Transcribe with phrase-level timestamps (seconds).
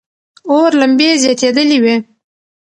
[0.51, 1.95] اور لمبې زیاتېدلې وې.